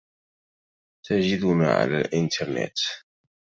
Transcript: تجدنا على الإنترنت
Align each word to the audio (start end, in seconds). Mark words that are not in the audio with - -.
تجدنا 1.05 1.67
على 1.71 1.97
الإنترنت 2.01 2.77